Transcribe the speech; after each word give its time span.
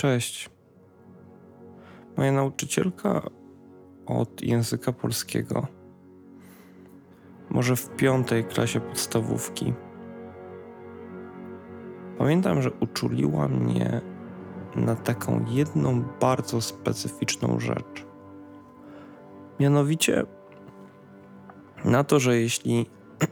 Cześć. 0.00 0.50
Moja 2.16 2.32
nauczycielka 2.32 3.22
od 4.06 4.42
języka 4.42 4.92
polskiego, 4.92 5.66
może 7.50 7.76
w 7.76 7.96
piątej 7.96 8.44
klasie 8.44 8.80
podstawówki, 8.80 9.74
pamiętam, 12.18 12.62
że 12.62 12.70
uczuliła 12.80 13.48
mnie 13.48 14.00
na 14.76 14.96
taką 14.96 15.44
jedną 15.48 16.02
bardzo 16.20 16.60
specyficzną 16.60 17.60
rzecz. 17.60 18.06
Mianowicie 19.60 20.24
na 21.84 22.04
to, 22.04 22.20
że 22.20 22.36
jeśli 22.36 22.86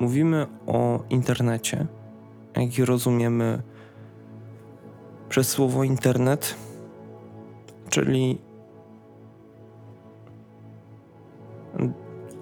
mówimy 0.00 0.46
o 0.66 1.02
internecie, 1.10 1.86
jaki 2.56 2.84
rozumiemy 2.84 3.62
przez 5.36 5.48
słowo 5.48 5.84
internet, 5.84 6.54
czyli 7.88 8.38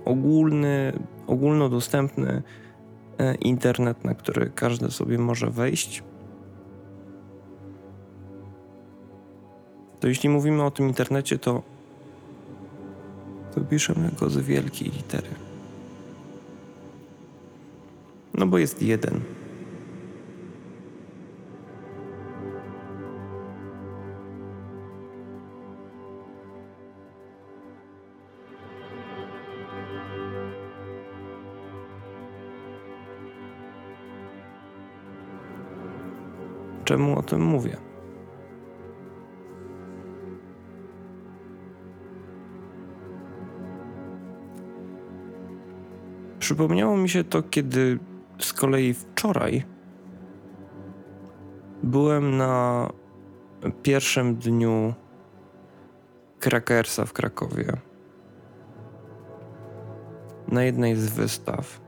ogólny, 0.04 0.92
ogólnodostępny 1.26 2.42
e, 3.18 3.34
internet, 3.34 4.04
na 4.04 4.14
który 4.14 4.50
każdy 4.54 4.90
sobie 4.90 5.18
może 5.18 5.50
wejść. 5.50 6.02
To 10.00 10.08
jeśli 10.08 10.28
mówimy 10.28 10.64
o 10.64 10.70
tym 10.70 10.88
internecie, 10.88 11.38
to, 11.38 11.62
to 13.54 13.60
piszemy 13.60 14.10
go 14.20 14.30
z 14.30 14.38
wielkiej 14.38 14.90
litery. 14.90 15.30
No 18.34 18.46
bo 18.46 18.58
jest 18.58 18.82
jeden. 18.82 19.20
Czemu 36.94 37.18
o 37.18 37.22
tym 37.22 37.42
mówię? 37.42 37.76
Przypomniało 46.38 46.96
mi 46.96 47.08
się 47.08 47.24
to, 47.24 47.42
kiedy 47.42 47.98
z 48.38 48.52
kolei 48.52 48.94
wczoraj 48.94 49.64
byłem 51.82 52.36
na 52.36 52.88
pierwszym 53.82 54.36
dniu 54.36 54.94
Krakersa 56.40 57.04
w 57.04 57.12
Krakowie. 57.12 57.72
Na 60.48 60.64
jednej 60.64 60.96
z 60.96 61.08
wystaw. 61.08 61.83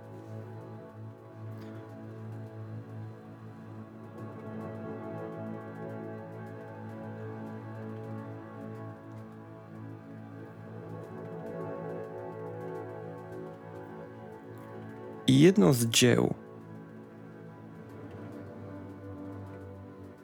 Jedno 15.46 15.72
z 15.72 15.86
dzieł 15.86 16.34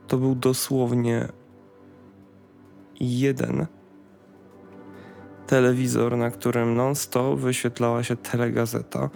to 0.09 0.19
był 0.19 0.35
dosłownie 0.35 1.29
jeden 3.01 3.67
telewizor, 5.47 6.17
na 6.17 6.31
którym 6.31 6.75
non-stop 6.75 7.39
wyświetlała 7.39 8.03
się 8.03 8.17
telegazeta 8.17 9.11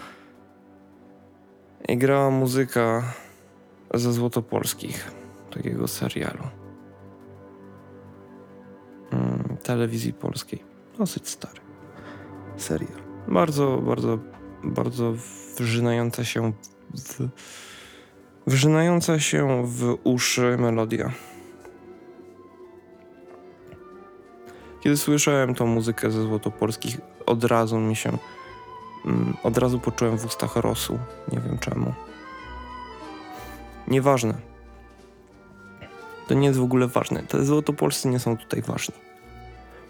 i 1.88 1.96
grała 1.96 2.30
muzyka 2.30 3.02
ze 3.94 4.12
Złotopolskich, 4.12 5.12
takiego 5.50 5.88
serialu. 5.88 6.44
Mm, 9.12 9.56
telewizji 9.62 10.12
polskiej. 10.12 10.64
Dosyć 10.98 11.28
stary 11.28 11.60
serial. 12.56 13.00
Bardzo, 13.28 13.78
bardzo, 13.78 14.18
bardzo 14.66 15.14
wrzynająca 15.58 16.24
się 16.24 16.52
w, 16.94 17.28
wrzynająca 18.46 19.18
się 19.18 19.62
w 19.66 19.98
uszy 20.04 20.56
melodia. 20.58 21.12
Kiedy 24.80 24.96
słyszałem 24.96 25.54
tą 25.54 25.66
muzykę 25.66 26.10
ze 26.10 26.22
Złotopolskich, 26.22 27.00
od 27.26 27.44
razu 27.44 27.78
mi 27.78 27.96
się, 27.96 28.18
mm, 29.04 29.36
od 29.42 29.58
razu 29.58 29.80
poczułem 29.80 30.18
w 30.18 30.24
ustach 30.24 30.56
rosół. 30.56 30.98
Nie 31.32 31.40
wiem 31.40 31.58
czemu. 31.58 31.94
Nieważne. 33.88 34.34
To 36.28 36.34
nie 36.34 36.46
jest 36.46 36.58
w 36.58 36.62
ogóle 36.62 36.86
ważne. 36.86 37.22
Te 37.22 37.44
Złotopolscy 37.44 38.08
nie 38.08 38.18
są 38.18 38.36
tutaj 38.36 38.62
ważni. 38.62 38.94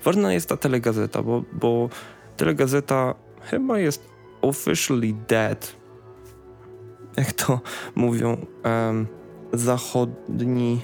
Ważna 0.05 0.33
jest 0.33 0.49
ta 0.49 0.57
telegazeta, 0.57 1.23
bo, 1.23 1.43
bo 1.53 1.89
telegazeta 2.37 3.15
chyba 3.41 3.79
jest 3.79 4.16
officially 4.49 5.15
dead. 5.29 5.77
Jak 7.17 7.33
to 7.33 7.61
mówią 7.95 8.47
um, 8.65 9.07
zachodni, 9.53 10.83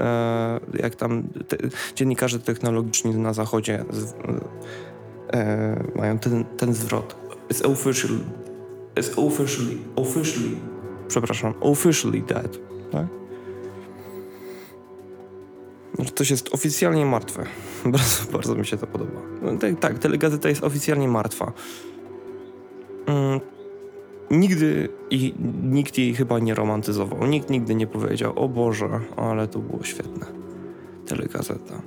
e, 0.00 0.60
jak 0.82 0.94
tam 0.94 1.22
te, 1.48 1.56
dziennikarze 1.94 2.38
technologiczni 2.38 3.14
na 3.14 3.32
zachodzie 3.32 3.84
z, 3.90 4.14
e, 5.32 5.84
mają 5.96 6.18
ten, 6.18 6.44
ten 6.44 6.74
zwrot. 6.74 7.16
It's 7.48 7.72
officially, 7.72 8.20
it's 8.94 9.26
officially, 9.26 9.78
officially, 9.96 10.56
przepraszam, 11.08 11.54
officially 11.60 12.22
dead. 12.22 12.58
Tak? 12.92 13.06
Że 15.98 16.10
coś 16.14 16.30
jest 16.30 16.54
oficjalnie 16.54 17.06
martwe. 17.06 17.44
Bardzo, 17.84 18.32
bardzo 18.32 18.54
mi 18.54 18.66
się 18.66 18.76
to 18.76 18.86
podoba. 18.86 19.20
No, 19.42 19.56
tak, 19.56 19.80
tak, 19.80 19.98
telegazeta 19.98 20.48
jest 20.48 20.64
oficjalnie 20.64 21.08
martwa. 21.08 21.52
Mm, 23.06 23.40
nigdy 24.30 24.88
i 25.10 25.34
nikt 25.62 25.98
jej 25.98 26.14
chyba 26.14 26.38
nie 26.38 26.54
romantyzował. 26.54 27.26
Nikt 27.26 27.50
nigdy 27.50 27.74
nie 27.74 27.86
powiedział, 27.86 28.32
o 28.36 28.48
Boże, 28.48 29.00
ale 29.16 29.48
to 29.48 29.58
było 29.58 29.82
świetne. 29.82 30.26
Telegazeta. 31.06 31.82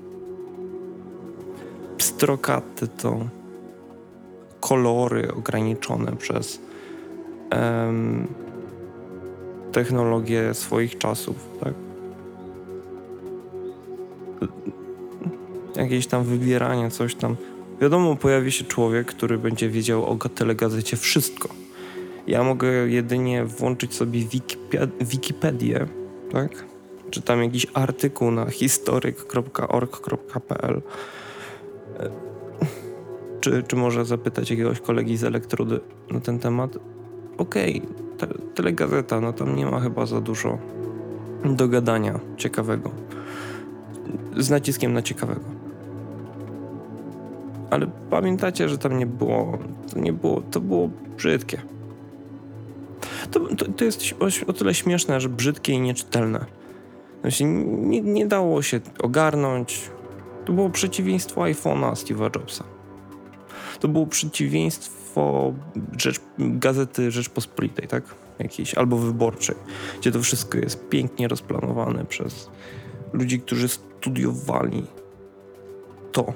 Pstrokaty 1.97 2.87
to 2.87 3.19
kolory 4.59 5.33
ograniczone 5.33 6.15
przez 6.15 6.61
em, 7.49 8.27
technologię 9.71 10.53
swoich 10.53 10.97
czasów, 10.97 11.35
tak? 11.59 11.73
Jakieś 15.75 16.07
tam 16.07 16.23
wybieranie, 16.23 16.91
coś 16.91 17.15
tam 17.15 17.35
Wiadomo, 17.81 18.15
pojawi 18.15 18.51
się 18.51 18.65
człowiek, 18.65 19.07
który 19.07 19.37
będzie 19.37 19.69
wiedział 19.69 20.05
o 20.05 20.29
telegazecie 20.29 20.97
wszystko. 20.97 21.49
Ja 22.27 22.43
mogę 22.43 22.69
jedynie 22.69 23.45
włączyć 23.45 23.93
sobie 23.93 24.19
Wikipedię, 25.01 25.87
tak? 26.31 26.65
Czy 27.09 27.21
tam 27.21 27.43
jakiś 27.43 27.67
artykuł 27.73 28.31
na 28.31 28.49
historyk.org.pl 28.49 30.81
czy, 33.41 33.63
czy 33.67 33.75
może 33.75 34.05
zapytać 34.05 34.49
jakiegoś 34.49 34.81
kolegi 34.81 35.17
z 35.17 35.23
elektrody 35.23 35.79
na 36.11 36.19
ten 36.19 36.39
temat? 36.39 36.77
Okej, 37.37 37.81
okay, 37.81 38.17
te, 38.17 38.27
telegazeta, 38.55 39.21
no 39.21 39.33
tam 39.33 39.55
nie 39.55 39.65
ma 39.65 39.79
chyba 39.79 40.05
za 40.05 40.21
dużo 40.21 40.57
do 41.45 41.67
gadania 41.67 42.19
ciekawego. 42.37 42.91
Z 44.37 44.49
naciskiem 44.49 44.93
na 44.93 45.01
ciekawego 45.01 45.56
ale 47.69 47.87
pamiętacie, 48.09 48.69
że 48.69 48.77
tam 48.77 48.99
nie 48.99 49.05
było, 49.05 49.57
to 49.93 49.99
nie 49.99 50.13
było, 50.13 50.41
to 50.41 50.61
było 50.61 50.89
brzydkie. 51.17 51.61
To, 53.31 53.39
to, 53.39 53.65
to 53.71 53.85
jest 53.85 54.01
o, 54.19 54.49
o, 54.49 54.53
tyle 54.53 54.73
śmieszne, 54.73 55.21
że 55.21 55.29
brzydkie 55.29 55.73
i 55.73 55.79
nieczytelne. 55.79 56.45
Znaczy, 57.21 57.43
nie, 57.43 58.01
nie 58.01 58.27
dało 58.27 58.61
się 58.61 58.79
ogarnąć. 58.99 59.89
To 60.45 60.53
było 60.53 60.69
przeciwieństwo 60.69 61.41
iPhone'a 61.41 61.91
Steve'a 61.91 62.35
Jobsa. 62.35 62.63
To 63.79 63.87
było 63.87 64.07
przeciwieństwo 64.07 65.53
rzecz, 65.97 66.21
gazety 66.39 67.11
Rzeczpospolitej, 67.11 67.87
tak? 67.87 68.03
Jakiejś, 68.39 68.75
albo 68.75 68.97
wyborczej, 68.97 69.55
gdzie 69.99 70.11
to 70.11 70.21
wszystko 70.21 70.57
jest 70.57 70.89
pięknie 70.89 71.27
rozplanowane 71.27 72.05
przez 72.05 72.49
ludzi, 73.13 73.39
którzy 73.39 73.67
studiowali 73.67 74.85
to, 76.11 76.33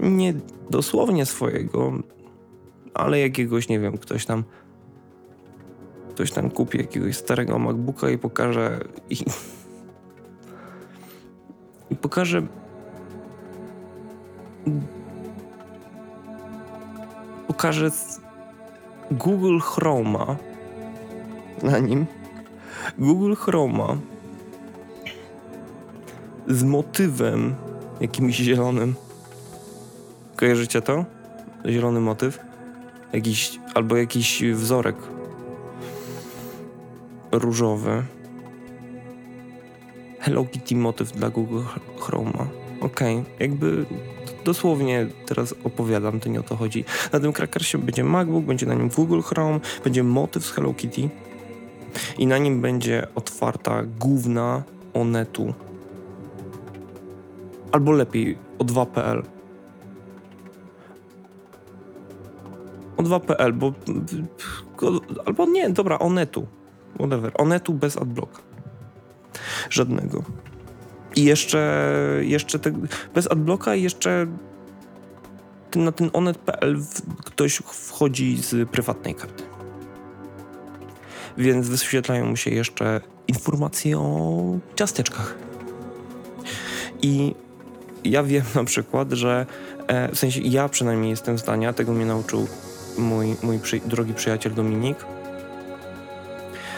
Nie 0.00 0.34
dosłownie 0.70 1.26
swojego, 1.26 1.92
ale 2.94 3.20
jakiegoś, 3.20 3.68
nie 3.68 3.80
wiem, 3.80 3.98
ktoś 3.98 4.26
tam 4.26 4.44
ktoś 6.10 6.30
tam 6.32 6.50
kupi 6.50 6.78
jakiegoś 6.78 7.16
starego 7.16 7.58
MacBooka 7.58 8.10
i 8.10 8.18
pokaże 8.18 8.80
i, 9.10 9.16
i 11.90 11.96
pokaże 11.96 12.42
pokaże 17.46 17.90
Google 19.10 19.58
Chroma 19.58 20.36
na 21.62 21.78
nim 21.78 22.06
Google 22.98 23.34
Chroma 23.34 23.96
z 26.48 26.62
motywem 26.62 27.54
jakimś 28.00 28.36
zielonym. 28.36 28.94
Kojarzycie 30.36 30.82
to? 30.82 31.04
Zielony 31.66 32.00
motyw? 32.00 32.38
Jakiś, 33.12 33.60
albo 33.74 33.96
jakiś 33.96 34.42
wzorek 34.42 34.96
różowy. 37.32 38.02
Hello 40.20 40.44
Kitty 40.44 40.76
motyw 40.76 41.12
dla 41.12 41.30
Google 41.30 41.60
Chroma. 41.98 42.46
Okej, 42.80 43.18
okay. 43.18 43.24
jakby 43.40 43.86
dosłownie 44.44 45.06
teraz 45.26 45.54
opowiadam, 45.64 46.20
to 46.20 46.28
nie 46.28 46.40
o 46.40 46.42
to 46.42 46.56
chodzi. 46.56 46.84
Na 47.12 47.20
tym 47.20 47.32
krakersie 47.32 47.78
będzie 47.78 48.04
MacBook, 48.04 48.44
będzie 48.44 48.66
na 48.66 48.74
nim 48.74 48.88
Google 48.88 49.20
Chrome, 49.20 49.60
będzie 49.84 50.02
motyw 50.02 50.46
z 50.46 50.50
Hello 50.50 50.74
Kitty 50.74 51.08
i 52.18 52.26
na 52.26 52.38
nim 52.38 52.60
będzie 52.60 53.06
otwarta 53.14 53.82
główna 54.00 54.62
Onetu. 54.94 55.54
Albo 57.72 57.92
lepiej, 57.92 58.38
o 58.58 58.64
2.pl. 58.64 59.22
O 62.96 63.02
2.pl, 63.02 63.52
bo... 63.52 63.72
Albo 65.26 65.46
nie, 65.46 65.70
dobra, 65.70 65.98
Onetu. 65.98 66.46
Whatever. 66.98 67.32
Onetu 67.34 67.74
bez 67.74 67.96
adblocka. 67.96 68.42
Żadnego. 69.70 70.22
I 71.16 71.24
jeszcze, 71.24 71.90
jeszcze 72.20 72.58
te, 72.58 72.72
bez 73.14 73.30
adblocka 73.30 73.74
i 73.74 73.82
jeszcze 73.82 74.26
na 75.76 75.92
ten 75.92 76.10
onet.pl 76.12 76.76
ktoś 77.24 77.56
wchodzi 77.56 78.36
z 78.36 78.68
prywatnej 78.68 79.14
karty 79.14 79.53
więc 81.38 81.68
wyświetlają 81.68 82.26
mu 82.26 82.36
się 82.36 82.50
jeszcze 82.50 83.00
informacje 83.28 83.98
o 83.98 84.42
ciasteczkach. 84.76 85.34
I 87.02 87.34
ja 88.04 88.22
wiem 88.22 88.44
na 88.54 88.64
przykład, 88.64 89.12
że 89.12 89.46
e, 89.86 90.08
w 90.08 90.18
sensie 90.18 90.40
ja 90.40 90.68
przynajmniej 90.68 91.10
jestem 91.10 91.38
zdania, 91.38 91.72
tego 91.72 91.92
mnie 91.92 92.06
nauczył 92.06 92.46
mój, 92.98 93.36
mój 93.42 93.58
przy, 93.58 93.80
drogi 93.80 94.14
przyjaciel 94.14 94.54
Dominik. 94.54 94.98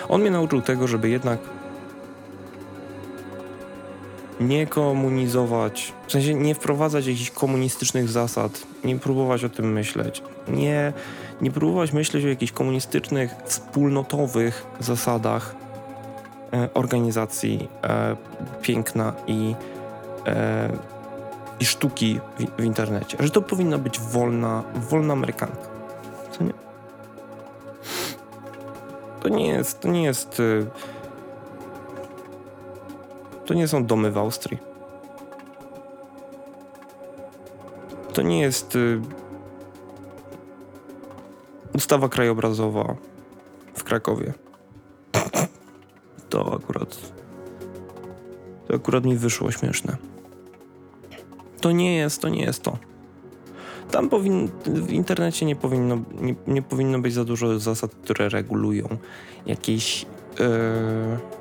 On 0.09 0.21
mnie 0.21 0.31
nauczył 0.31 0.63
tego, 0.63 0.89
żeby 0.89 1.09
jednak 1.09 1.39
nie 4.41 4.67
komunizować, 4.67 5.93
w 6.07 6.13
sensie 6.13 6.35
nie 6.35 6.55
wprowadzać 6.55 7.07
jakichś 7.07 7.31
komunistycznych 7.31 8.09
zasad, 8.09 8.63
nie 8.85 8.99
próbować 8.99 9.45
o 9.45 9.49
tym 9.49 9.73
myśleć, 9.73 10.23
nie 10.49 10.93
nie 11.41 11.51
próbować 11.51 11.93
myśleć 11.93 12.25
o 12.25 12.29
jakichś 12.29 12.53
komunistycznych, 12.53 13.35
wspólnotowych 13.45 14.67
zasadach 14.81 15.55
e, 16.53 16.69
organizacji 16.75 17.69
e, 17.85 18.17
piękna 18.63 19.13
i, 19.27 19.55
e, 20.27 20.69
i 21.61 21.65
sztuki 21.65 22.21
w, 22.39 22.61
w, 22.61 22.65
internecie. 22.65 23.17
Że 23.21 23.31
to 23.31 23.43
powinna 23.43 23.79
być 23.79 24.01
wolna, 24.01 24.63
wolna 24.91 25.13
amerykanka. 25.13 25.69
Co 26.31 26.45
nie? 26.45 26.53
To 29.21 29.29
nie 29.29 29.49
jest, 29.49 29.81
to 29.81 29.89
nie 29.89 30.03
jest... 30.03 30.43
To 33.47 33.55
nie 33.55 33.69
są 33.69 33.87
domy 33.87 34.11
w 34.11 34.19
Austrii. 34.19 34.59
To 38.13 38.23
nie 38.23 38.41
jest 38.41 38.77
e, 38.77 38.79
Ustawa 41.75 42.09
krajobrazowa 42.09 42.97
w 43.75 43.85
Krakowie. 43.85 44.33
To 46.29 46.55
akurat. 46.55 47.13
To 48.69 48.75
akurat 48.75 49.05
mi 49.05 49.17
wyszło 49.17 49.51
śmieszne. 49.51 49.97
To 51.61 51.73
nie 51.73 51.97
jest, 51.97 52.23
to 52.23 52.29
nie 52.29 52.43
jest 52.43 52.63
to. 52.63 52.79
Tam 53.91 54.09
powin, 54.09 54.49
w 54.65 54.93
internecie 54.93 55.47
nie 55.47 55.57
powinno, 55.57 55.99
nie, 56.21 56.35
nie 56.47 56.63
powinno 56.63 56.99
być 56.99 57.15
za 57.15 57.25
dużo 57.25 57.59
zasad, 57.59 57.95
które 57.95 58.29
regulują 58.29 58.89
jakieś 59.47 60.07
yy, 60.39 61.36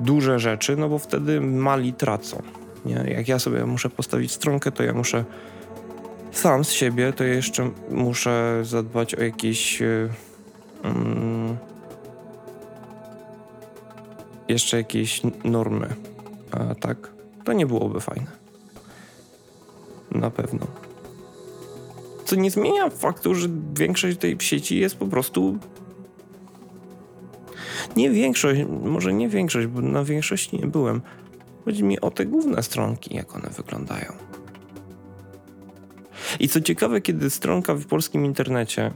duże 0.00 0.38
rzeczy, 0.38 0.76
no 0.76 0.88
bo 0.88 0.98
wtedy 0.98 1.40
mali 1.40 1.92
tracą. 1.92 2.42
Nie? 2.84 3.04
Jak 3.08 3.28
ja 3.28 3.38
sobie 3.38 3.66
muszę 3.66 3.90
postawić 3.90 4.32
stronkę, 4.32 4.72
to 4.72 4.82
ja 4.82 4.92
muszę 4.92 5.24
sam 6.32 6.64
z 6.64 6.70
siebie, 6.70 7.12
to 7.12 7.24
jeszcze 7.24 7.70
muszę 7.90 8.60
zadbać 8.62 9.14
o 9.14 9.22
jakieś. 9.22 9.82
Um, 10.84 11.56
jeszcze 14.48 14.76
jakieś 14.76 15.22
normy. 15.44 15.88
A 16.50 16.74
tak, 16.74 17.10
to 17.44 17.52
nie 17.52 17.66
byłoby 17.66 18.00
fajne. 18.00 18.26
Na 20.10 20.30
pewno. 20.30 20.66
Co 22.24 22.36
nie 22.36 22.50
zmienia 22.50 22.90
faktu, 22.90 23.34
że 23.34 23.48
większość 23.74 24.18
tej 24.18 24.36
sieci 24.40 24.78
jest 24.78 24.96
po 24.96 25.06
prostu. 25.06 25.58
Nie 27.96 28.10
większość, 28.10 28.60
może 28.82 29.12
nie 29.12 29.28
większość, 29.28 29.66
bo 29.66 29.80
na 29.80 30.04
większości 30.04 30.58
nie 30.58 30.66
byłem. 30.66 31.00
Chodzi 31.64 31.84
mi 31.84 32.00
o 32.00 32.10
te 32.10 32.26
główne 32.26 32.62
stronki, 32.62 33.14
jak 33.16 33.36
one 33.36 33.50
wyglądają. 33.50 34.12
I 36.40 36.48
co 36.48 36.60
ciekawe, 36.60 37.00
kiedy 37.00 37.30
stronka 37.30 37.74
w 37.74 37.86
polskim 37.86 38.24
internecie, 38.24 38.92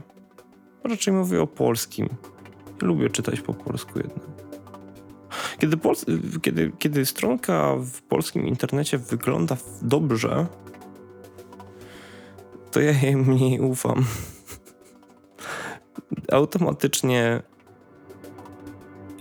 raczej 0.83 1.13
mówię 1.13 1.41
o 1.41 1.47
polskim, 1.47 2.09
lubię 2.81 3.09
czytać 3.09 3.41
po 3.41 3.53
polsku 3.53 3.99
jednak. 3.99 4.35
Kiedy, 5.59 5.77
kiedy, 6.41 6.71
kiedy 6.79 7.05
stronka 7.05 7.75
w 7.75 8.01
polskim 8.01 8.47
internecie 8.47 8.97
wygląda 8.97 9.57
dobrze, 9.81 10.47
to 12.71 12.81
ja 12.81 12.91
jej 12.91 13.15
mniej 13.15 13.59
ufam. 13.59 14.05
Automatycznie 16.31 17.41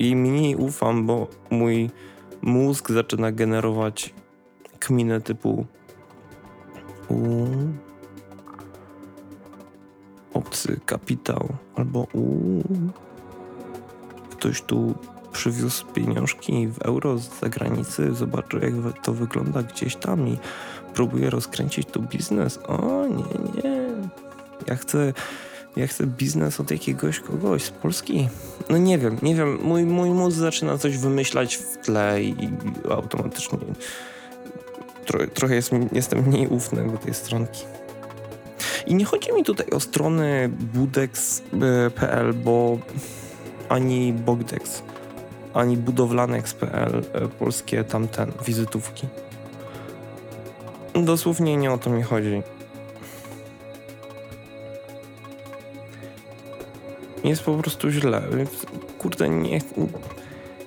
jej 0.05 0.17
mniej 0.17 0.57
ufam, 0.57 1.07
bo 1.07 1.29
mój 1.51 1.91
mózg 2.43 2.91
zaczyna 2.91 3.33
generować 3.33 4.15
kminę 4.79 5.21
typu 5.21 5.67
u 7.09 7.47
obcy 10.35 10.81
kapitał, 10.87 11.49
albo 11.77 12.07
uuu, 12.13 12.63
ktoś 14.31 14.63
tu 14.63 14.95
przywiózł 15.33 15.87
pieniążki 15.87 16.69
w 16.69 16.83
euro 16.83 17.19
z 17.19 17.41
zagranicy, 17.41 18.15
zobaczył 18.15 18.61
jak 18.61 19.05
to 19.05 19.13
wygląda 19.13 19.63
gdzieś 19.63 19.97
tam 19.97 20.29
i 20.29 20.39
próbuje 20.95 21.31
rozkręcić 21.31 21.87
tu 21.89 22.03
biznes. 22.03 22.59
O 22.67 23.07
nie, 23.07 23.63
nie, 23.63 23.87
Ja 24.67 24.77
chcę, 24.77 25.13
ja 25.77 25.87
chcę 25.87 26.07
biznes 26.07 26.61
od 26.61 26.71
jakiegoś 26.71 27.21
kogoś 27.21 27.63
z 27.63 27.71
Polski. 27.71 28.29
No 28.71 28.79
nie 28.79 28.99
wiem, 28.99 29.19
nie 29.23 29.35
wiem. 29.35 29.59
Mój, 29.63 29.85
mój 29.85 30.11
mózg 30.11 30.39
zaczyna 30.39 30.79
coś 30.79 30.99
wymyślać 30.99 31.57
w 31.57 31.77
tle 31.77 32.23
i, 32.23 32.45
i 32.45 32.51
automatycznie 32.91 33.59
tro, 35.05 35.21
trochę 35.35 35.55
jest, 35.55 35.71
jestem 35.93 36.27
mniej 36.27 36.49
ufny 36.49 36.91
do 36.91 36.99
tej 36.99 37.15
stronki. 37.15 37.65
I 38.87 38.95
nie 38.95 39.05
chodzi 39.05 39.33
mi 39.33 39.45
tutaj 39.45 39.67
o 39.67 39.81
strony 39.81 40.51
budex.pl, 40.75 42.35
bo 42.35 42.79
ani 43.69 44.13
Bogdex, 44.13 44.83
ani 45.55 45.77
budowlanex.pl, 45.77 47.03
e, 47.13 47.29
polskie 47.29 47.85
tamten, 47.85 48.33
wizytówki. 48.47 49.07
Dosłownie 51.05 51.57
nie 51.57 51.73
o 51.73 51.79
to 51.79 51.91
mi 51.91 52.03
chodzi. 52.03 52.43
Jest 57.25 57.43
po 57.43 57.55
prostu 57.55 57.91
źle, 57.91 58.23
więc 58.37 58.51
kurde, 58.99 59.29
nie, 59.29 59.61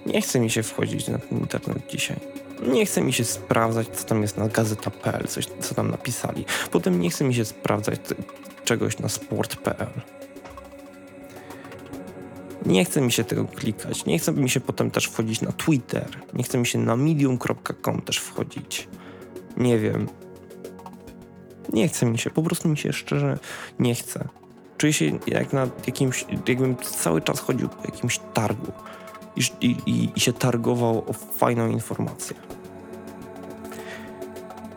nie 0.05 0.21
chce 0.21 0.39
mi 0.39 0.49
się 0.49 0.63
wchodzić 0.63 1.07
na 1.07 1.17
ten 1.17 1.37
internet 1.37 1.77
dzisiaj. 1.89 2.19
Nie 2.67 2.85
chce 2.85 3.01
mi 3.01 3.13
się 3.13 3.23
sprawdzać, 3.23 3.87
co 3.87 4.05
tam 4.05 4.21
jest 4.21 4.37
na 4.37 4.47
gazeta.pl, 4.47 5.27
coś, 5.27 5.45
co 5.59 5.75
tam 5.75 5.91
napisali. 5.91 6.45
Potem 6.71 6.99
nie 6.99 7.09
chce 7.09 7.23
mi 7.23 7.35
się 7.35 7.45
sprawdzać 7.45 7.99
czegoś 8.65 8.99
na 8.99 9.09
sport.pl. 9.09 10.01
Nie 12.65 12.85
chce 12.85 13.01
mi 13.01 13.11
się 13.11 13.23
tego 13.23 13.45
klikać. 13.45 14.05
Nie 14.05 14.19
chce 14.19 14.31
mi 14.33 14.49
się 14.49 14.59
potem 14.59 14.91
też 14.91 15.05
wchodzić 15.05 15.41
na 15.41 15.51
Twitter. 15.51 16.07
Nie 16.33 16.43
chce 16.43 16.57
mi 16.57 16.65
się 16.65 16.79
na 16.79 16.95
medium.com 16.95 18.01
też 18.01 18.17
wchodzić. 18.17 18.87
Nie 19.57 19.79
wiem. 19.79 20.07
Nie 21.73 21.87
chce 21.87 22.05
mi 22.05 22.17
się, 22.17 22.29
po 22.29 22.43
prostu 22.43 22.69
mi 22.69 22.77
się 22.77 22.93
szczerze 22.93 23.37
nie 23.79 23.95
chce. 23.95 24.27
Czuję 24.77 24.93
się 24.93 25.19
jak 25.27 25.53
na 25.53 25.67
jakimś, 25.87 26.25
jakbym 26.47 26.75
cały 26.77 27.21
czas 27.21 27.39
chodził 27.39 27.69
po 27.69 27.83
jakimś 27.85 28.19
targu 28.33 28.71
i, 29.35 29.65
i, 29.65 30.11
i 30.15 30.19
się 30.19 30.33
targował 30.33 31.03
o 31.07 31.13
fajną 31.13 31.67
informację. 31.67 32.35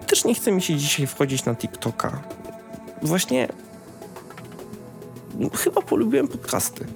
Też 0.07 0.25
nie 0.25 0.35
chce 0.35 0.53
mi 0.53 0.63
się 0.63 0.77
dzisiaj 0.77 1.07
wchodzić 1.07 1.45
na 1.45 1.55
TikToka. 1.55 2.23
Właśnie 3.03 3.49
chyba 5.55 5.83
polubiłem 5.83 6.29
podcasty. 6.29 6.87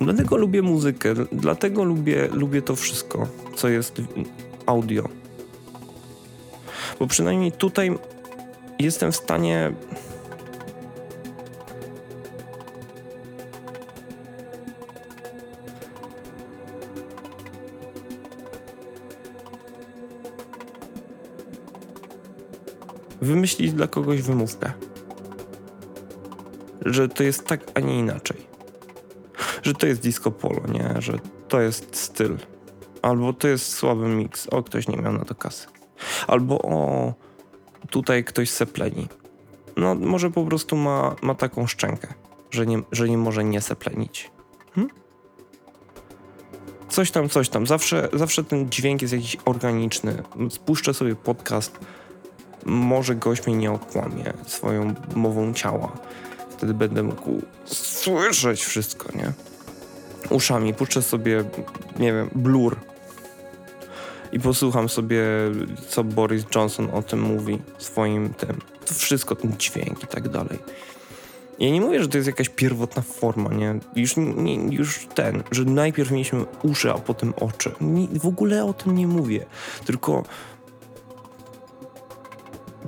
Dlatego 0.00 0.36
lubię 0.36 0.62
muzykę, 0.62 1.14
dlatego 1.32 1.84
lubię, 1.84 2.28
lubię 2.32 2.62
to 2.62 2.76
wszystko, 2.76 3.26
co 3.56 3.68
jest 3.68 4.02
audio. 4.66 5.08
Bo 6.98 7.06
przynajmniej 7.06 7.52
tutaj 7.52 7.98
jestem 8.80 9.12
w 9.12 9.16
stanie 9.16 9.72
wymyślić 23.20 23.72
dla 23.72 23.86
kogoś 23.86 24.22
wymówkę. 24.22 24.72
Że 26.86 27.08
to 27.08 27.22
jest 27.22 27.46
tak, 27.46 27.60
a 27.74 27.80
nie 27.80 27.98
inaczej. 27.98 28.46
Że 29.62 29.74
to 29.74 29.86
jest 29.86 30.00
disco 30.00 30.30
polo, 30.30 30.60
nie? 30.72 30.94
Że 30.98 31.18
to 31.48 31.60
jest 31.60 31.96
styl. 31.96 32.36
Albo 33.02 33.32
to 33.32 33.48
jest 33.48 33.74
słaby 33.74 34.08
miks. 34.08 34.46
O, 34.50 34.62
ktoś 34.62 34.88
nie 34.88 34.96
miał 34.96 35.12
na 35.12 35.24
to 35.24 35.34
kasy. 35.34 35.66
Albo 36.26 36.62
o, 36.62 37.14
tutaj 37.90 38.24
ktoś 38.24 38.50
sepleni. 38.50 39.08
No, 39.76 39.94
może 39.94 40.30
po 40.30 40.44
prostu 40.44 40.76
ma, 40.76 41.16
ma 41.22 41.34
taką 41.34 41.66
szczękę, 41.66 42.14
że 42.50 42.66
nie, 42.66 42.82
że 42.92 43.08
nie 43.08 43.18
może 43.18 43.44
nie 43.44 43.60
seplenić. 43.60 44.30
Hm? 44.74 44.88
Coś 46.88 47.10
tam, 47.10 47.28
coś 47.28 47.48
tam. 47.48 47.66
Zawsze, 47.66 48.08
zawsze 48.12 48.44
ten 48.44 48.70
dźwięk 48.70 49.02
jest 49.02 49.14
jakiś 49.14 49.36
organiczny. 49.44 50.22
Spuszczę 50.50 50.94
sobie 50.94 51.16
podcast 51.16 51.78
może 52.64 53.14
gość 53.14 53.46
mnie 53.46 53.56
nie 53.56 53.72
okłamie 53.72 54.32
swoją 54.46 54.94
mową 55.14 55.54
ciała. 55.54 55.92
Wtedy 56.50 56.74
będę 56.74 57.02
mógł 57.02 57.42
słyszeć 57.64 58.64
wszystko, 58.64 59.08
nie? 59.18 59.32
Uszami 60.30 60.74
puszczę 60.74 61.02
sobie, 61.02 61.44
nie 61.98 62.12
wiem, 62.12 62.30
blur 62.34 62.76
i 64.32 64.40
posłucham 64.40 64.88
sobie, 64.88 65.22
co 65.88 66.04
Boris 66.04 66.44
Johnson 66.54 66.88
o 66.92 67.02
tym 67.02 67.20
mówi 67.20 67.58
swoim 67.78 68.34
tym. 68.34 68.60
To 68.86 68.94
wszystko, 68.94 69.36
ten 69.36 69.52
dźwięk 69.58 70.04
i 70.04 70.06
tak 70.06 70.28
dalej. 70.28 70.58
Ja 71.58 71.70
nie 71.70 71.80
mówię, 71.80 72.02
że 72.02 72.08
to 72.08 72.18
jest 72.18 72.26
jakaś 72.26 72.48
pierwotna 72.48 73.02
forma, 73.02 73.50
nie? 73.54 73.74
Już, 73.96 74.16
nie, 74.16 74.54
już 74.54 75.06
ten, 75.14 75.42
że 75.50 75.64
najpierw 75.64 76.10
mieliśmy 76.10 76.44
uszy, 76.62 76.90
a 76.90 76.94
potem 76.94 77.34
oczy. 77.40 77.72
Nie, 77.80 78.08
w 78.20 78.26
ogóle 78.26 78.64
o 78.64 78.72
tym 78.72 78.94
nie 78.94 79.06
mówię. 79.06 79.46
Tylko 79.84 80.24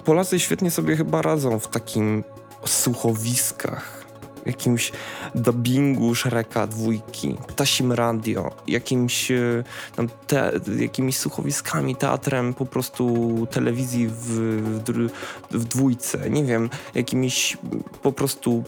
Polacy 0.04 0.40
świetnie 0.40 0.70
sobie 0.70 0.96
chyba 0.96 1.22
radzą 1.22 1.58
w 1.58 1.68
takim 1.68 2.24
słuchowiskach, 2.64 4.01
jakimś 4.46 4.92
dubbingu 5.34 6.14
Shreka 6.14 6.66
dwójki, 6.66 7.36
ptasim 7.46 7.92
radio, 7.92 8.50
jakimś 8.66 9.30
e, 9.30 9.64
tam 9.96 10.08
te, 10.26 10.52
jakimiś 10.78 11.16
słuchowiskami, 11.16 11.96
teatrem 11.96 12.54
po 12.54 12.66
prostu 12.66 13.46
telewizji 13.50 14.08
w, 14.08 14.14
w, 14.14 15.10
w 15.50 15.64
dwójce, 15.64 16.30
nie 16.30 16.44
wiem, 16.44 16.70
jakimiś 16.94 17.56
po 18.02 18.12
prostu 18.12 18.64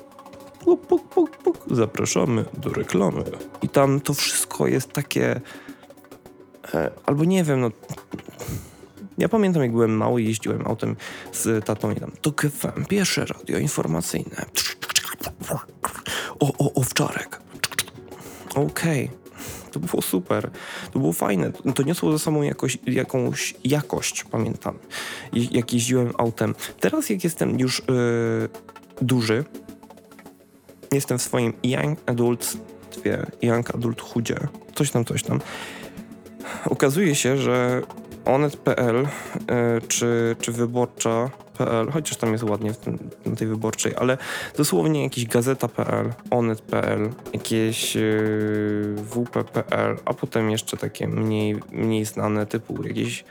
puk, 0.65 0.87
puk, 0.87 1.09
puk, 1.09 1.37
puk, 1.37 1.59
zapraszamy 1.71 2.45
do 2.53 2.71
reklamy. 2.71 3.25
I 3.63 3.69
tam 3.69 4.01
to 4.01 4.15
wszystko 4.15 4.67
jest 4.67 4.93
takie 4.93 5.41
e, 6.75 6.91
albo 7.07 7.25
nie 7.25 7.45
wiem, 7.45 7.61
no 7.61 7.71
ja 9.19 9.29
pamiętam, 9.29 9.63
jak 9.63 9.73
byłem 9.73 9.97
mały, 9.97 10.23
jeździłem 10.23 10.67
autem 10.67 10.97
z 11.33 11.65
tatą 11.65 11.91
i 11.91 11.95
tam 11.95 12.13
to 12.21 12.33
KFM, 12.33 12.85
pierwsze 12.89 13.27
radio 13.27 13.59
informacyjne. 13.59 14.47
O, 16.41 16.53
o, 16.59 16.73
owczarek. 16.75 17.41
Okej. 18.55 19.05
Okay. 19.05 19.25
To 19.75 19.81
było 19.81 20.03
super. 20.03 20.51
To 20.93 20.99
było 20.99 21.13
fajne. 21.13 21.53
To 21.53 21.83
niosło 21.83 22.13
ze 22.13 22.19
sobą 22.19 22.43
jakoś, 22.43 22.79
jakąś 22.87 23.55
jakość, 23.65 24.25
pamiętam, 24.25 24.79
jak 25.33 25.73
jeździłem 25.73 26.13
autem. 26.19 26.55
Teraz, 26.81 27.11
jak 27.11 27.25
jestem 27.25 27.61
już 27.61 27.83
yy, 27.89 28.49
duży, 29.03 29.45
jestem 30.93 31.19
w 31.19 31.23
swoim 31.23 31.53
young 31.63 31.99
adult, 32.07 32.57
young 33.43 33.75
adult 33.75 34.01
chudzie, 34.01 34.37
coś 34.75 34.91
tam, 34.91 35.05
coś 35.05 35.23
tam. 35.23 35.41
Okazuje 36.67 37.15
się, 37.15 37.37
że 37.37 37.83
onet.pl 38.25 39.07
e, 39.49 39.81
czy, 39.89 40.37
czy 40.41 40.53
wyborcza.pl, 40.53 41.91
chociaż 41.91 42.17
tam 42.17 42.33
jest 42.33 42.45
ładnie 42.45 42.75
tym, 42.75 42.99
na 43.27 43.37
tej 43.37 43.49
wyborczej, 43.49 43.95
ale 43.97 44.19
dosłownie 44.57 45.03
jakiś 45.03 45.27
gazeta.pl, 45.27 46.13
onet.pl, 46.31 47.11
jakieś 47.33 47.95
yy, 47.95 48.97
wp.pl, 49.11 49.97
a 50.05 50.15
potem 50.15 50.51
jeszcze 50.51 50.77
takie 50.77 51.09
mniej, 51.09 51.61
mniej 51.73 52.05
znane 52.05 52.47
typu 52.47 52.87
jakieś 52.87 53.25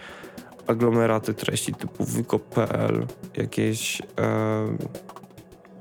aglomeraty 0.67 1.33
treści 1.33 1.73
typu 1.73 2.05
wykop.pl, 2.05 3.05
jakieś 3.37 3.99
yy, 3.99 4.05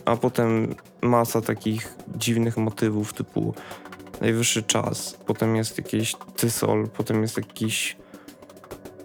a 0.05 0.17
potem 0.17 0.75
masa 1.03 1.41
takich 1.41 1.95
dziwnych 2.17 2.57
motywów 2.57 3.13
typu 3.13 3.55
najwyższy 4.21 4.63
czas, 4.63 5.19
potem 5.27 5.57
jest 5.57 5.79
jakieś 5.79 6.17
Tysol, 6.37 6.89
potem 6.89 7.23
jest 7.23 7.37
jakiś 7.37 7.97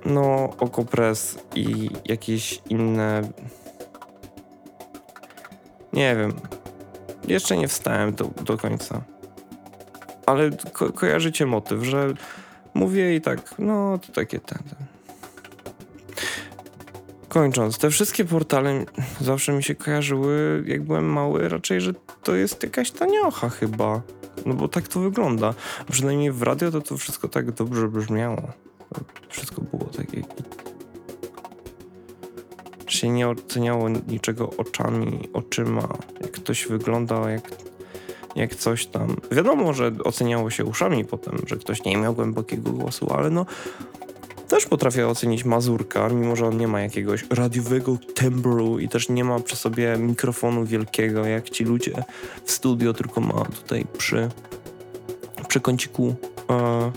no, 0.08 0.50
Okopres 0.60 1.40
i 1.56 1.90
jakieś 2.06 2.62
inne. 2.70 3.22
Nie 5.94 6.16
wiem. 6.16 6.34
Jeszcze 7.28 7.58
nie 7.58 7.68
wstałem 7.68 8.14
do, 8.14 8.30
do 8.44 8.58
końca. 8.58 9.02
Ale 10.26 10.52
ko 10.74 10.92
kojarzycie 10.92 11.46
motyw, 11.46 11.84
że 11.84 12.14
mówię 12.74 13.16
i 13.16 13.22
tak, 13.22 13.56
no 13.60 14.00
to 14.08 14.14
takie 14.14 14.40
ten, 14.40 14.58
ten. 14.58 14.86
Kończąc, 17.30 17.78
te 17.78 17.90
wszystkie 17.90 18.26
portale 18.26 18.86
zawsze 19.22 19.54
mi 19.54 19.64
się 19.64 19.76
kojarzyły, 19.76 20.64
jak 20.68 20.84
byłem 20.84 21.06
mały, 21.06 21.50
raczej, 21.50 21.82
że 21.82 21.94
to 22.24 22.36
jest 22.36 22.64
jakaś 22.64 22.92
taniocha 22.92 23.50
chyba. 23.50 24.02
No 24.46 24.54
bo 24.54 24.68
tak 24.68 24.88
to 24.88 25.00
wygląda. 25.00 25.54
Przynajmniej 25.92 26.32
w 26.32 26.42
radio 26.42 26.72
to 26.72 26.82
to 26.82 26.98
wszystko 26.98 27.28
tak 27.28 27.52
dobrze 27.52 27.88
brzmiało. 27.88 28.67
Wszystko 29.30 29.62
było 29.62 29.84
takie. 29.84 30.22
Się 32.88 33.10
nie 33.10 33.30
oceniało 33.30 33.90
niczego 33.90 34.50
oczami, 34.58 35.30
oczyma, 35.34 35.88
jak 36.22 36.32
ktoś 36.32 36.68
wygląda, 36.68 37.30
jak, 37.30 37.52
jak 38.36 38.56
coś 38.56 38.86
tam. 38.86 39.16
Wiadomo, 39.32 39.74
że 39.74 39.92
oceniało 40.04 40.50
się 40.50 40.66
uszami 40.66 41.06
potem, 41.06 41.38
że 41.48 41.56
ktoś 41.56 41.84
nie 41.84 41.98
miał 41.98 42.14
głębokiego 42.14 42.72
głosu, 42.72 43.08
ale 43.14 43.30
no 43.30 43.46
też 44.48 44.66
potrafię 44.66 45.08
ocenić 45.08 45.46
Mazurka, 45.46 46.10
mimo 46.10 46.36
że 46.36 46.48
on 46.48 46.58
nie 46.58 46.68
ma 46.68 46.82
jakiegoś 46.82 47.26
radiowego 47.30 47.98
tembru 48.16 48.80
i 48.80 48.90
też 48.90 49.10
nie 49.10 49.24
ma 49.24 49.40
przy 49.40 49.56
sobie 49.56 49.98
mikrofonu 49.98 50.66
wielkiego, 50.66 51.26
jak 51.26 51.50
ci 51.50 51.64
ludzie 51.64 52.04
w 52.44 52.52
studio, 52.52 52.94
tylko 52.94 53.22
ma 53.22 53.46
tutaj 53.46 53.86
przy, 53.98 54.30
przy 55.48 55.60
kąciku 55.60 56.16
e, 56.50 56.92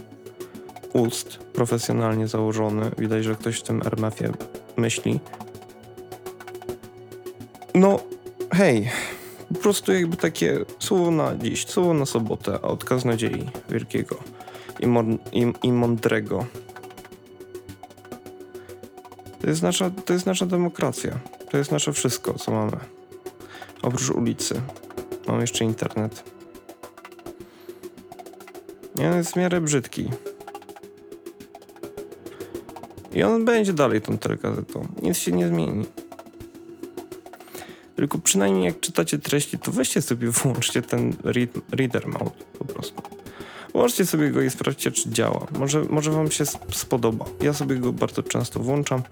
ust 0.93 1.39
profesjonalnie 1.39 2.29
założony. 2.29 2.91
Widać, 2.99 3.25
że 3.25 3.35
ktoś 3.35 3.61
w 3.61 3.63
tym 3.63 3.83
RMF-ie 3.83 4.33
myśli. 4.77 5.21
No, 7.75 8.01
hej, 8.53 8.91
po 9.55 9.61
prostu 9.61 9.93
jakby 9.93 10.17
takie 10.17 10.59
słowo 10.79 11.11
na 11.11 11.37
dziś, 11.37 11.67
słowo 11.67 11.95
na 11.95 12.07
sobotę, 12.07 12.55
a 12.55 12.61
od 12.63 12.85
kaznodziei 12.85 13.51
wielkiego 13.69 14.17
i, 14.81 14.87
mon, 14.87 15.19
i, 15.33 15.53
i 15.63 15.73
mądrego. 15.73 16.47
To 19.41 19.47
jest, 19.47 19.63
nasza, 19.63 19.91
to 20.05 20.13
jest 20.13 20.27
nasza 20.27 20.47
demokracja. 20.47 21.19
To 21.51 21.59
jest 21.59 21.73
nasze 21.73 21.93
wszystko, 21.93 22.35
co 22.35 22.53
mamy. 22.53 22.77
Oprócz 23.83 24.11
ulicy. 24.11 24.61
Mam 25.29 25.41
jeszcze 25.41 25.65
internet. 25.65 26.25
On 28.99 29.17
jest 29.17 29.33
w 29.33 29.37
miarę 29.37 29.61
brzydki. 29.61 30.09
I 33.21 33.23
on 33.23 33.45
będzie 33.45 33.73
dalej 33.73 34.01
tą 34.01 34.19
telegazetą. 34.19 34.87
Nic 35.03 35.19
się 35.19 35.33
nie 35.33 35.49
zmieni. 35.49 35.85
Tylko 37.97 38.19
przynajmniej 38.19 38.65
jak 38.65 38.81
czytacie 38.81 39.19
treści, 39.19 39.59
to 39.59 39.71
weźcie 39.71 40.03
sobie, 40.03 40.31
włączcie 40.43 40.83
ten 40.83 41.17
read, 41.25 41.51
reader 41.73 42.09
mode 42.09 42.31
po 42.59 42.65
prostu. 42.65 43.03
Włączcie 43.73 44.07
sobie 44.07 44.31
go 44.31 44.43
i 44.43 44.51
sprawdźcie, 44.51 44.91
czy 44.91 45.11
działa. 45.11 45.47
Może, 45.59 45.85
może 45.85 46.11
wam 46.11 46.31
się 46.31 46.45
spodoba. 46.73 47.25
Ja 47.43 47.53
sobie 47.53 47.77
go 47.77 47.93
bardzo 47.93 48.23
często 48.23 48.61
włączam, 48.61 49.03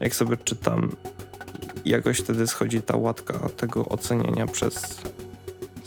jak 0.00 0.14
sobie 0.14 0.36
czytam. 0.36 0.96
Jakoś 1.84 2.18
wtedy 2.18 2.46
schodzi 2.46 2.82
ta 2.82 2.96
łatka 2.96 3.48
tego 3.56 3.84
oceniania 3.84 4.46
przez 4.46 5.00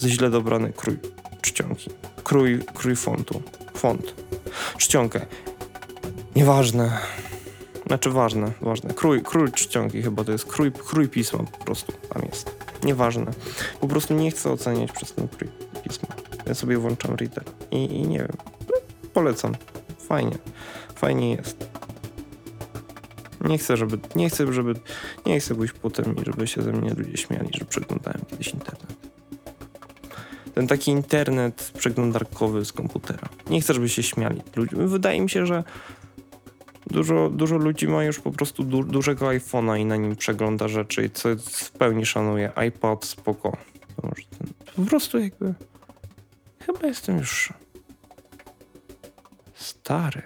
źle 0.02 0.30
dobrany 0.30 0.74
krój 0.74 0.98
czcionki. 1.42 1.90
Krój, 2.24 2.60
krój 2.74 2.96
fontu. 2.96 3.42
Font. 3.74 4.14
Czcionkę. 4.78 5.26
Nieważne. 6.36 7.00
Znaczy 7.90 8.10
ważne, 8.10 8.52
ważne. 8.62 8.94
Krój, 8.94 9.22
krój 9.22 9.52
czcionki 9.52 10.02
chyba 10.02 10.24
to 10.24 10.32
jest 10.32 10.46
krój, 10.46 10.72
krój 10.72 11.10
pisma 11.10 11.40
po 11.40 11.66
prostu 11.66 11.94
tam 12.10 12.24
jest. 12.26 12.56
Nieważne. 12.84 13.26
Po 13.82 13.88
prostu 13.88 14.14
nie 14.14 14.32
chcę 14.32 14.52
oceniać 14.52 14.92
przez 14.92 15.14
ten 15.14 15.28
krój 15.28 15.50
pisma. 15.84 16.08
Ja 16.46 16.54
sobie 16.54 16.78
włączam 16.78 17.16
reader 17.16 17.44
i, 17.72 17.78
i 17.78 18.08
nie 18.08 18.18
wiem. 18.18 18.38
No, 18.68 19.10
polecam. 19.14 19.56
Fajnie. 20.08 20.38
Fajnie 20.96 21.32
jest. 21.32 21.70
Nie 23.42 23.58
chcę, 23.58 23.78
żeby, 23.78 23.98
nie 24.16 24.30
chcę, 24.30 24.54
żeby, 24.54 24.74
nie 25.26 25.40
chcę 25.40 25.56
pójść 25.56 25.74
potem 25.74 26.16
i 26.16 26.26
żeby 26.26 26.48
się 26.48 26.62
ze 26.62 26.72
mnie 26.72 26.94
ludzie 26.94 27.18
śmiali, 27.18 27.50
że 27.54 27.66
przeglądałem 27.66 28.22
kiedyś 28.30 28.48
internet. 28.48 28.96
Ten 30.54 30.68
taki 30.68 30.92
internet 30.92 31.72
przeglądarkowy 31.78 32.66
z 32.66 32.74
komputera. 32.74 33.30
Nie 33.50 33.62
chcę, 33.62 33.74
żeby 33.74 33.90
się 33.90 34.04
śmiali. 34.04 34.42
Ludzie, 34.56 34.76
wydaje 34.76 35.22
mi 35.22 35.30
się, 35.30 35.46
że 35.46 35.64
Dużo, 36.90 37.30
dużo 37.30 37.58
ludzi 37.58 37.88
ma 37.88 38.04
już 38.04 38.20
po 38.20 38.32
prostu 38.32 38.64
du 38.64 38.84
dużego 38.84 39.26
iPhone'a 39.26 39.80
i 39.80 39.86
na 39.86 39.96
nim 39.96 40.16
przegląda 40.16 40.68
rzeczy, 40.68 41.10
co 41.10 41.30
w 41.36 41.72
pełni 41.72 42.06
szanuje. 42.06 42.52
iPad, 42.68 43.06
spoko. 43.06 43.58
Po 44.76 44.82
prostu 44.82 45.20
jakby... 45.20 45.54
Chyba 46.60 46.88
jestem 46.88 47.18
już... 47.18 47.54
Stary. 49.54 50.22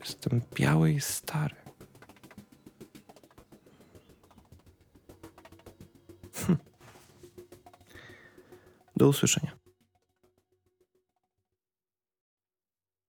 Jestem 0.00 0.40
biały 0.54 0.92
i 0.92 1.00
stary. 1.00 1.54
Hm. 6.34 6.56
Do 8.96 9.08
usłyszenia. 9.08 9.55